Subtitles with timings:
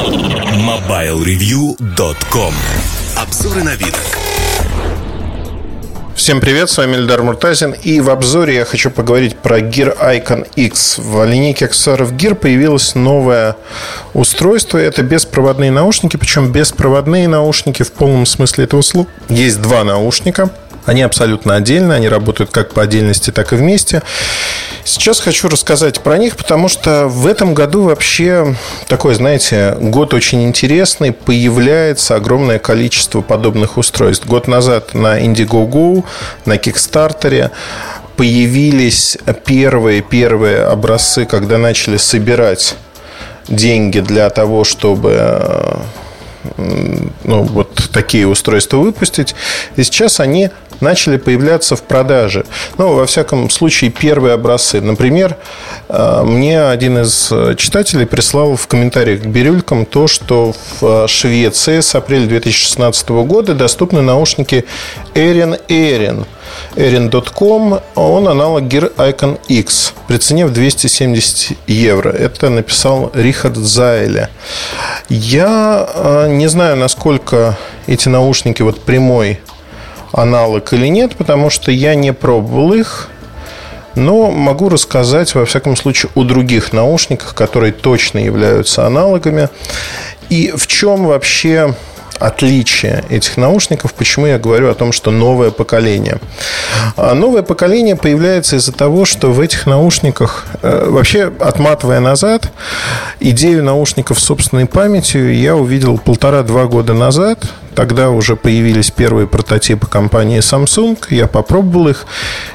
[0.00, 2.54] MobileReview.com
[3.16, 3.94] Обзоры на вид.
[6.14, 10.48] Всем привет, с вами Эльдар Муртазин И в обзоре я хочу поговорить про Gear Icon
[10.56, 13.56] X В линейке аксессуаров Gear появилось новое
[14.14, 20.48] устройство Это беспроводные наушники Причем беспроводные наушники в полном смысле этого слова Есть два наушника
[20.86, 24.02] они абсолютно отдельно, они работают как по отдельности, так и вместе.
[24.84, 28.54] Сейчас хочу рассказать про них, потому что в этом году вообще
[28.88, 31.12] такой, знаете, год очень интересный.
[31.12, 34.26] Появляется огромное количество подобных устройств.
[34.26, 36.04] Год назад на Indiegogo,
[36.44, 37.50] на Kickstarter
[38.16, 39.16] появились
[39.46, 42.74] первые-первые образцы, когда начали собирать
[43.48, 45.76] деньги для того, чтобы
[46.56, 49.34] ну, вот такие устройства выпустить.
[49.76, 50.50] И сейчас они
[50.80, 52.44] начали появляться в продаже.
[52.78, 54.80] Ну, во всяком случае, первые образцы.
[54.80, 55.36] Например,
[55.88, 61.94] э, мне один из читателей прислал в комментариях к бирюлькам то, что в Швеции с
[61.94, 64.64] апреля 2016 года доступны наушники
[65.14, 66.26] Erin Erin.
[66.74, 72.10] Erin.com, он аналог Gear Icon X при цене в 270 евро.
[72.10, 74.28] Это написал Рихард Зайле.
[75.08, 79.40] Я э, не знаю, насколько эти наушники вот прямой
[80.12, 83.08] аналог или нет, потому что я не пробовал их.
[83.96, 89.48] Но могу рассказать, во всяком случае, о других наушниках, которые точно являются аналогами.
[90.28, 91.74] И в чем вообще
[92.20, 96.18] отличие этих наушников, почему я говорю о том, что новое поколение.
[96.96, 102.50] А новое поколение появляется из-за того, что в этих наушниках, э, вообще отматывая назад,
[103.18, 107.44] идею наушников собственной памятью я увидел полтора-два года назад.
[107.74, 110.98] Тогда уже появились первые прототипы компании Samsung.
[111.10, 112.06] Я попробовал их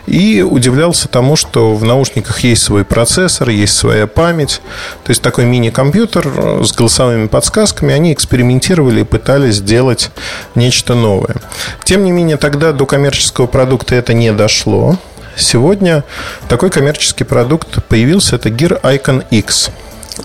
[0.07, 4.61] и удивлялся тому, что в наушниках есть свой процессор, есть своя память.
[5.03, 7.93] То есть такой мини-компьютер с голосовыми подсказками.
[7.93, 10.11] Они экспериментировали и пытались сделать
[10.53, 11.35] нечто новое.
[11.83, 14.97] Тем не менее, тогда до коммерческого продукта это не дошло.
[15.37, 16.03] Сегодня
[16.47, 18.35] такой коммерческий продукт появился.
[18.35, 19.69] Это Gear Icon X–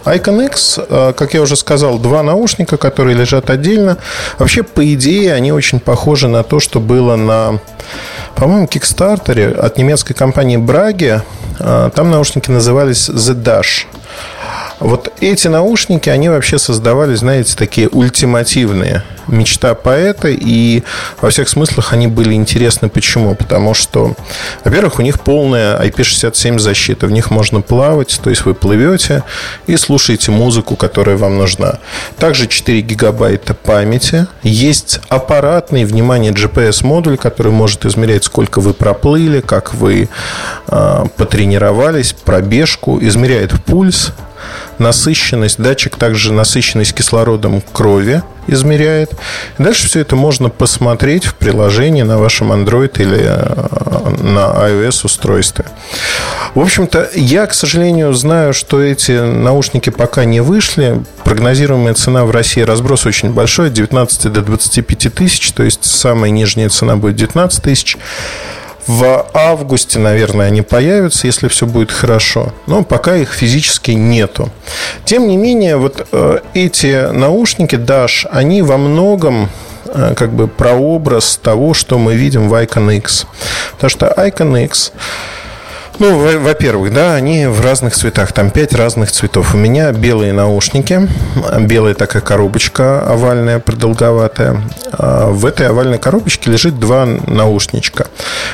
[0.05, 3.99] Icon X, э, как я уже сказал, два наушника, которые лежат отдельно.
[4.39, 7.59] Вообще, по идее, они очень похожи на то, что было на,
[8.37, 11.21] по-моему, Кикстартере от немецкой компании Браги.
[11.59, 13.87] Э, там наушники назывались The Dash.
[14.81, 19.03] Вот эти наушники, они вообще создавали, знаете, такие ультимативные.
[19.27, 20.83] Мечта поэта, и
[21.21, 22.89] во всех смыслах они были интересны.
[22.89, 23.35] Почему?
[23.35, 24.17] Потому что,
[24.65, 27.07] во-первых, у них полная IP67 защита.
[27.07, 29.23] В них можно плавать, то есть вы плывете
[29.67, 31.79] и слушаете музыку, которая вам нужна.
[32.19, 34.27] Также 4 гигабайта памяти.
[34.43, 40.09] Есть аппаратный, внимание, GPS-модуль, который может измерять, сколько вы проплыли, как вы
[40.69, 44.13] э, потренировались, пробежку, измеряет пульс,
[44.81, 49.13] насыщенность, датчик также насыщенность кислородом крови измеряет.
[49.59, 55.67] Дальше все это можно посмотреть в приложении на вашем Android или э, на iOS устройстве.
[56.55, 61.03] В общем-то, я, к сожалению, знаю, что эти наушники пока не вышли.
[61.25, 66.31] Прогнозируемая цена в России разброс очень большой, от 19 до 25 тысяч, то есть самая
[66.31, 67.97] нижняя цена будет 19 тысяч.
[68.91, 72.53] В августе, наверное, они появятся, если все будет хорошо.
[72.67, 74.51] Но пока их физически нету.
[75.05, 79.49] Тем не менее, вот э, эти наушники Dash, они во многом
[79.85, 83.27] э, как бы прообраз того, что мы видим в Icon X.
[83.77, 84.93] Потому что Icon X
[86.01, 88.33] ну, во-первых, да, они в разных цветах.
[88.33, 89.55] Там пять разных цветов.
[89.55, 91.07] У меня белые наушники.
[91.61, 94.63] Белая такая коробочка овальная, продолговатая.
[94.93, 98.07] А в этой овальной коробочке лежит два наушничка.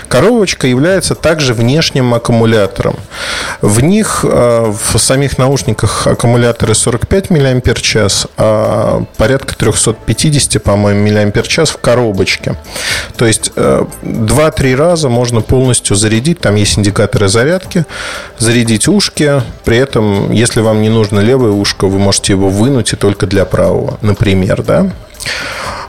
[0.09, 2.97] Коробочка является также внешним аккумулятором.
[3.61, 11.77] В них, а, в самих наушниках аккумуляторы 45 мАч, а порядка 350, по-моему, мАч в
[11.79, 12.57] коробочке.
[13.17, 16.41] То есть 2-3 э, раза можно полностью зарядить.
[16.41, 17.85] Там есть индикаторы зарядки,
[18.39, 19.43] зарядить ушки.
[19.65, 23.45] При этом, если вам не нужно левое ушко, вы можете его вынуть и только для
[23.45, 24.91] правого, например, да.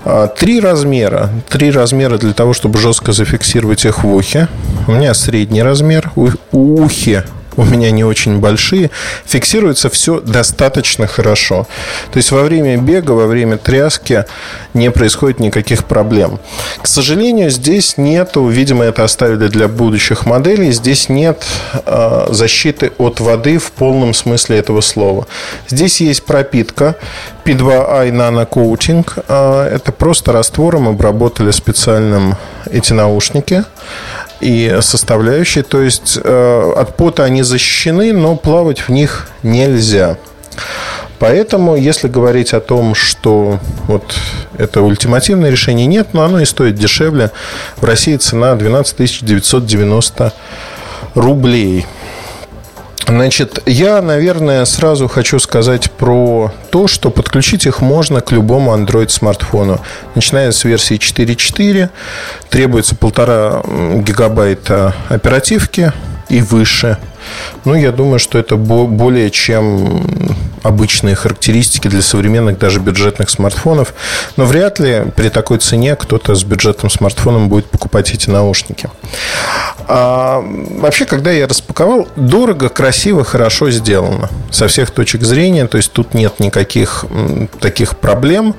[0.04, 1.30] А, три размера.
[1.48, 4.50] Три размера для того, чтобы жестко зафиксировать их в ухе.
[4.88, 6.12] У меня средний размер.
[6.16, 7.24] У ухе
[7.58, 8.92] у меня не очень большие,
[9.26, 11.68] фиксируется все достаточно хорошо.
[12.12, 14.26] То есть во время бега, во время тряски
[14.74, 16.40] не происходит никаких проблем.
[16.82, 21.44] К сожалению, здесь нету, видимо, это оставили для будущих моделей, здесь нет
[21.86, 25.28] э, защиты от воды в полном смысле этого слова.
[25.68, 26.96] Здесь есть пропитка
[27.44, 29.06] P2i Nano Coating.
[29.28, 32.36] Э, это просто раствором обработали специальным
[32.72, 33.64] эти наушники
[34.40, 35.64] и составляющие.
[35.64, 40.18] То есть э, от пота они защищены, но плавать в них нельзя.
[41.20, 44.16] Поэтому, если говорить о том, что вот
[44.58, 47.32] это ультимативное решение, нет, но оно и стоит дешевле.
[47.78, 50.34] В России цена 12 990
[51.16, 51.86] рублей.
[53.08, 59.80] Значит, я, наверное, сразу хочу сказать про то, что подключить их можно к любому Android-смартфону.
[60.14, 61.90] Начиная с версии 4.4,
[62.50, 65.94] требуется полтора гигабайта оперативки
[66.30, 66.98] и выше–
[67.66, 70.36] ну, я думаю, что это более чем
[70.68, 73.94] обычные характеристики для современных, даже бюджетных смартфонов.
[74.36, 78.90] Но вряд ли при такой цене кто-то с бюджетным смартфоном будет покупать эти наушники.
[79.88, 84.30] А вообще, когда я распаковал, дорого, красиво, хорошо сделано.
[84.52, 85.68] Со всех точек зрения.
[85.68, 87.06] То есть, тут нет никаких
[87.60, 88.56] таких проблем.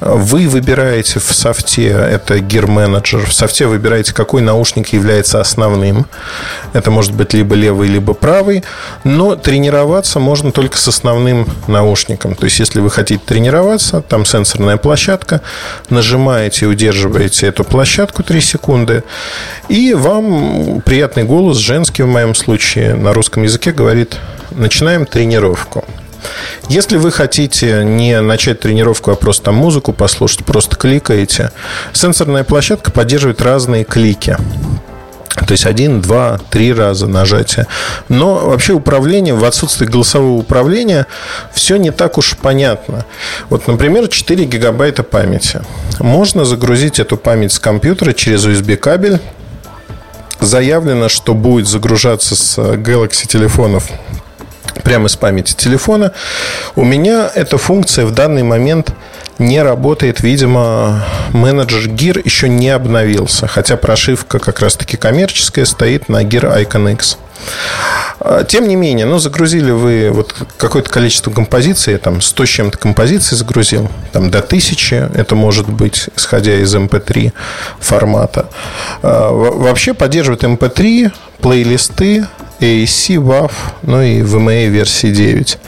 [0.00, 6.06] Вы выбираете в софте, это Gear Manager, в софте выбираете, какой наушник является основным.
[6.72, 8.64] Это может быть либо левый, либо правый,
[9.04, 12.34] но тренироваться можно только с основным наушником.
[12.34, 15.40] То есть, если вы хотите тренироваться, там сенсорная площадка,
[15.90, 19.04] нажимаете и удерживаете эту площадку 3 секунды,
[19.68, 24.18] и вам приятный голос, женский в моем случае, на русском языке говорит
[24.50, 25.84] «начинаем тренировку».
[26.68, 31.50] Если вы хотите не начать тренировку, а просто там музыку послушать, просто кликаете,
[31.92, 34.36] сенсорная площадка поддерживает разные клики.
[35.34, 37.66] То есть один, два, три раза нажатия.
[38.08, 41.06] Но вообще управление, в отсутствии голосового управления,
[41.52, 43.04] все не так уж понятно.
[43.48, 45.62] Вот, например, 4 гигабайта памяти.
[45.98, 49.20] Можно загрузить эту память с компьютера через USB кабель.
[50.40, 53.88] Заявлено, что будет загружаться с Galaxy телефонов
[54.82, 56.12] прямо с памяти телефона.
[56.76, 58.92] У меня эта функция в данный момент
[59.38, 66.22] не работает, видимо, менеджер Gear еще не обновился, хотя прошивка как раз-таки коммерческая стоит на
[66.22, 67.18] Gear Icon X.
[68.20, 72.48] А, тем не менее, ну, загрузили вы вот какое-то количество композиций, я там 100 с
[72.48, 77.32] чем-то композиций загрузил, там до 1000, это может быть, исходя из MP3 эм
[77.80, 78.48] формата.
[79.02, 82.26] А, вообще поддерживает MP3, эм плейлисты,
[82.62, 83.50] AAC, WAV,
[83.82, 85.58] ну и VMA версии 9.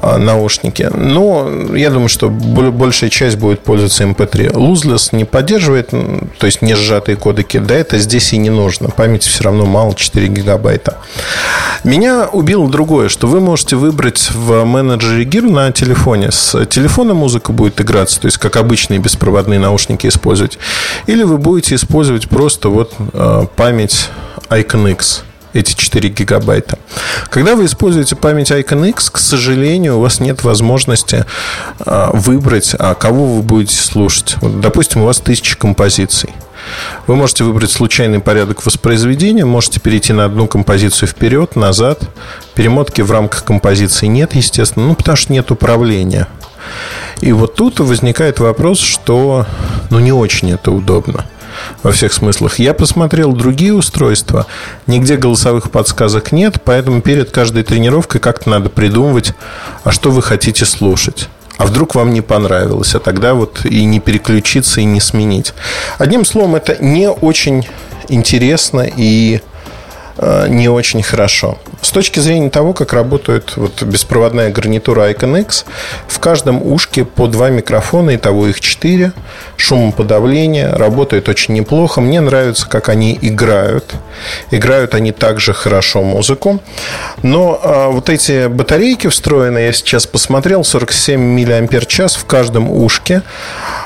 [0.00, 0.88] А, наушники.
[0.94, 4.52] Но я думаю, что большая часть будет пользоваться MP3.
[4.52, 7.58] Lossless не поддерживает, то есть не сжатые кодеки.
[7.58, 8.90] Да, это здесь и не нужно.
[8.90, 10.98] Памяти все равно мало, 4 гигабайта.
[11.84, 16.30] Меня убило другое, что вы можете выбрать в менеджере Gear на телефоне.
[16.30, 20.58] С телефона музыка будет играться, то есть как обычные беспроводные наушники использовать.
[21.06, 24.10] Или вы будете использовать просто вот а, память
[24.50, 25.24] Icon X
[25.58, 26.78] эти 4 гигабайта.
[27.30, 31.24] Когда вы используете память Icon X, к сожалению, у вас нет возможности
[31.80, 34.36] а, выбрать, а кого вы будете слушать.
[34.40, 36.30] Вот, допустим, у вас тысяча композиций.
[37.06, 42.00] Вы можете выбрать случайный порядок воспроизведения, можете перейти на одну композицию вперед, назад.
[42.54, 46.28] Перемотки в рамках композиции нет, естественно, ну, потому что нет управления.
[47.20, 49.46] И вот тут возникает вопрос, что
[49.90, 51.24] ну, не очень это удобно
[51.82, 52.58] во всех смыслах.
[52.58, 54.46] Я посмотрел другие устройства,
[54.86, 59.32] нигде голосовых подсказок нет, поэтому перед каждой тренировкой как-то надо придумывать,
[59.84, 61.28] а что вы хотите слушать.
[61.56, 65.54] А вдруг вам не понравилось, а тогда вот и не переключиться, и не сменить.
[65.98, 67.66] Одним словом, это не очень
[68.08, 69.40] интересно и
[70.18, 71.58] Э, не очень хорошо.
[71.88, 75.64] С точки зрения того, как работает вот беспроводная гарнитура Icon X,
[76.06, 79.12] в каждом ушке по два микрофона, и того их четыре,
[79.56, 82.02] шумоподавление, работает очень неплохо.
[82.02, 83.94] Мне нравится, как они играют.
[84.50, 86.60] Играют они также хорошо музыку.
[87.22, 91.18] Но а, вот эти батарейки встроенные, я сейчас посмотрел, 47
[91.72, 93.22] мАч в каждом ушке,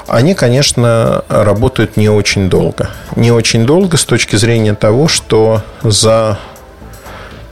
[0.08, 2.90] они, конечно, работают не очень долго.
[3.14, 6.40] Не очень долго с точки зрения того, что за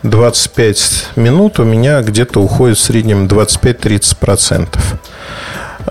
[0.02, 4.78] 25 минут у меня где-то уходит в среднем 25-30%.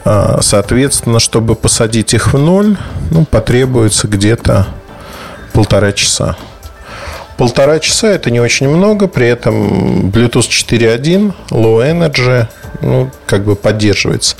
[0.04, 2.78] А, соответственно, чтобы посадить их в ноль,
[3.12, 4.68] ну, потребуется где-то
[5.54, 6.38] полтора часа.
[7.38, 12.48] Полтора часа это не очень много, при этом Bluetooth 4.1, Low Energy,
[12.82, 14.36] ну, как бы поддерживается.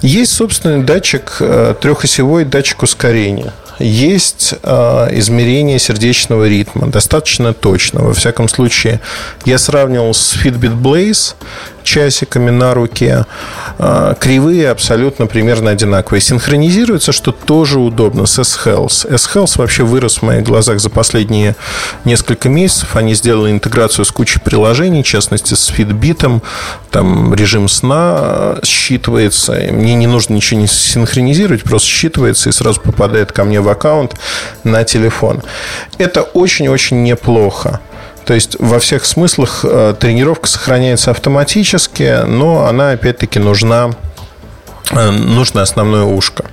[0.00, 8.02] Есть собственный датчик, э, трехосевой датчик ускорения есть э, измерение сердечного ритма, достаточно точно.
[8.02, 9.00] Во всяком случае,
[9.44, 11.34] я сравнивал с Fitbit Blaze
[11.82, 13.26] часиками на руке.
[13.78, 16.20] Э, кривые абсолютно примерно одинаковые.
[16.20, 19.12] Синхронизируется, что тоже удобно с S-Health.
[19.12, 21.56] S-Health вообще вырос в моих глазах за последние
[22.04, 22.96] несколько месяцев.
[22.96, 26.42] Они сделали интеграцию с кучей приложений, в частности, с Fitbit.
[26.90, 29.72] Там режим сна считывается.
[29.72, 34.14] Мне не нужно ничего не синхронизировать, просто считывается и сразу попадает ко мне в аккаунт
[34.64, 35.42] на телефон.
[35.98, 37.80] Это очень-очень неплохо.
[38.24, 43.90] То есть во всех смыслах э, тренировка сохраняется автоматически, но она опять-таки нужна
[44.92, 46.44] Э, нужно основное ушко.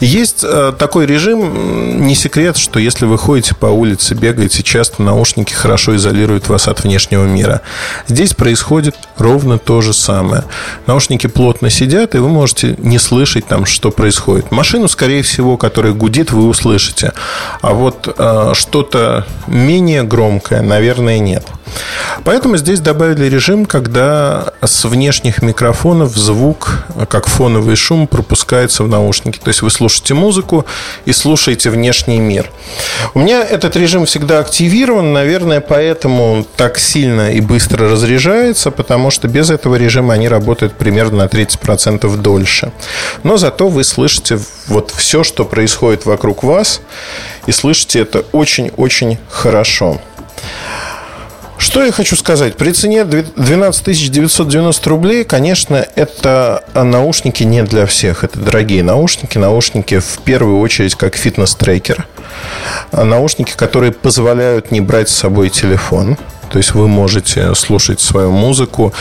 [0.00, 5.54] Есть э, такой режим, не секрет, что если вы ходите по улице, бегаете, часто наушники
[5.54, 7.62] хорошо изолируют вас от внешнего мира.
[8.06, 10.44] Здесь происходит ровно то же самое.
[10.86, 14.50] Наушники плотно сидят, и вы можете не слышать там, что происходит.
[14.50, 17.12] Машину, скорее всего, которая гудит, вы услышите.
[17.62, 21.46] А вот э, что-то менее громкое, наверное, нет.
[22.24, 29.25] Поэтому здесь добавили режим, когда с внешних микрофонов звук, как фоновый шум, пропускается в наушники.
[29.32, 30.66] То есть вы слушаете музыку
[31.04, 32.50] и слушаете внешний мир.
[33.14, 39.10] У меня этот режим всегда активирован, наверное, поэтому он так сильно и быстро разряжается, потому
[39.10, 42.72] что без этого режима они работают примерно на 30% дольше.
[43.22, 46.80] Но зато вы слышите вот все, что происходит вокруг вас,
[47.46, 50.00] и слышите это очень-очень хорошо.
[51.58, 52.56] Что я хочу сказать?
[52.56, 58.24] При цене 12 990 рублей, конечно, это наушники не для всех.
[58.24, 59.38] Это дорогие наушники.
[59.38, 62.06] Наушники в первую очередь как фитнес-трекер.
[62.92, 66.18] Наушники, которые позволяют не брать с собой телефон.
[66.50, 68.92] То есть вы можете слушать свою музыку,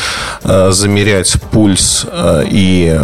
[0.43, 2.07] э, замерять пульс
[2.49, 2.99] и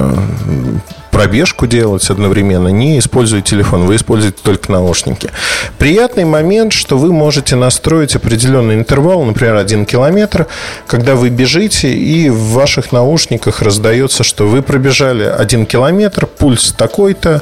[1.12, 5.30] пробежку делать одновременно, не используя телефон, вы используете только наушники.
[5.77, 10.48] Приятный момент, что вы можете настроить определенный интервал, например, один километр,
[10.88, 17.41] когда вы бежите, и в ваших наушниках раздается, что вы пробежали один километр, пульс такой-то,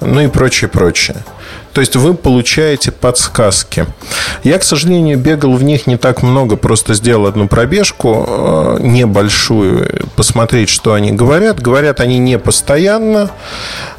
[0.00, 1.16] ну и прочее, прочее.
[1.72, 3.86] То есть вы получаете подсказки.
[4.42, 10.08] Я, к сожалению, бегал в них не так много, просто сделал одну пробежку э, небольшую,
[10.16, 11.60] посмотреть, что они говорят.
[11.60, 13.30] Говорят они не постоянно,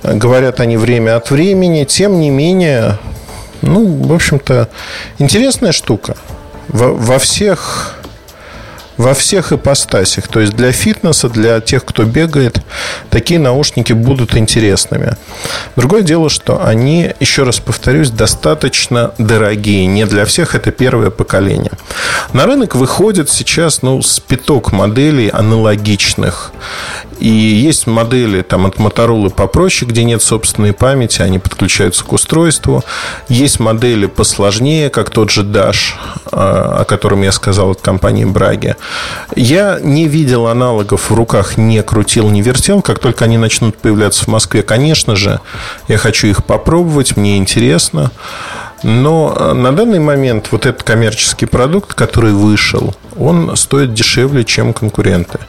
[0.03, 1.85] говорят они время от времени.
[1.85, 2.97] Тем не менее,
[3.61, 4.67] ну, в общем-то,
[5.17, 6.17] интересная штука.
[6.67, 8.00] Во, во всех
[8.97, 10.27] во всех ипостасях.
[10.27, 12.61] То есть для фитнеса, для тех, кто бегает,
[13.09, 15.15] такие наушники будут интересными.
[15.75, 19.85] Другое дело, что они, еще раз повторюсь, достаточно дорогие.
[19.85, 21.71] Не для всех это первое поколение.
[22.33, 26.51] На рынок выходит сейчас ну, спиток моделей аналогичных.
[27.21, 32.83] И есть модели там, от Motorola попроще, где нет собственной памяти, они подключаются к устройству.
[33.29, 35.93] Есть модели посложнее, как тот же Dash,
[36.31, 38.75] а, о котором я сказал от компании Браги.
[39.35, 42.81] Я не видел аналогов в руках, не крутил, не вертел.
[42.81, 45.39] Как только они начнут появляться в Москве, конечно же,
[45.87, 48.09] я хочу их попробовать, мне интересно.
[48.83, 54.73] Но э, на данный момент вот этот коммерческий продукт, который вышел, он стоит дешевле, чем
[54.73, 55.39] конкуренты.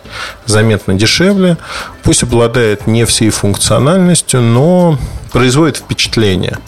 [0.47, 1.57] Заметно дешевле.
[2.02, 4.99] Пусть обладает не всей функциональностью, но
[5.33, 6.59] производит впечатление.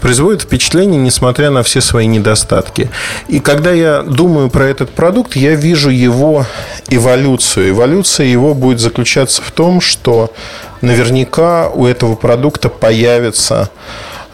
[0.00, 2.90] Производит впечатление, несмотря на все свои недостатки.
[3.28, 6.46] И когда я думаю про этот продукт, я вижу его
[6.88, 7.70] эволюцию.
[7.70, 10.32] Эволюция его будет заключаться в том, что
[10.80, 13.70] наверняка у этого продукта появится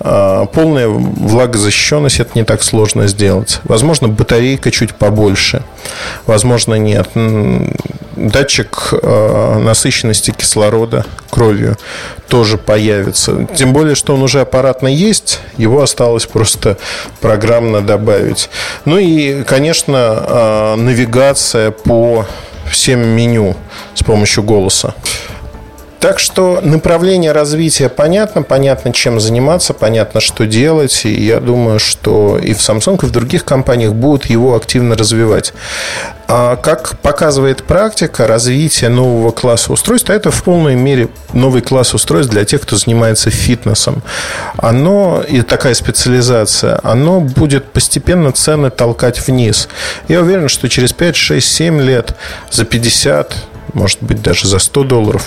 [0.00, 3.60] полная влагозащищенность это не так сложно сделать.
[3.64, 5.62] Возможно, батарейка чуть побольше.
[6.26, 7.08] Возможно, нет.
[8.16, 11.76] Датчик а, насыщенности кислорода кровью
[12.28, 13.46] тоже появится.
[13.54, 16.76] Тем более, что он уже аппаратно есть, его осталось просто
[17.20, 18.50] программно добавить.
[18.84, 22.26] Ну и, конечно, а, навигация по
[22.70, 23.56] всем меню
[23.94, 24.94] с помощью голоса.
[26.00, 31.04] Так что направление развития понятно, понятно, чем заниматься, понятно, что делать.
[31.04, 35.52] И я думаю, что и в Samsung, и в других компаниях будут его активно развивать.
[36.26, 41.92] А как показывает практика, развитие нового класса устройств, а это в полной мере новый класс
[41.92, 44.02] устройств для тех, кто занимается фитнесом.
[44.56, 49.68] Оно, и такая специализация, оно будет постепенно цены толкать вниз.
[50.08, 52.14] Я уверен, что через 5, 6, 7 лет
[52.50, 53.34] за 50,
[53.74, 55.26] может быть, даже за 100 долларов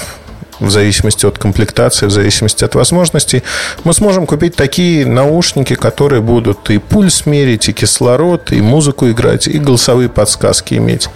[0.59, 3.43] в зависимости от комплектации, в зависимости от возможностей,
[3.83, 9.47] мы сможем купить такие наушники, которые будут и пульс мерить, и кислород, и музыку играть,
[9.47, 11.09] и голосовые подсказки иметь.